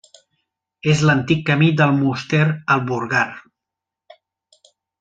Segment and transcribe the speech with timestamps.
[0.93, 2.41] És l'antic camí d'Almoster
[2.77, 3.25] al Burgar.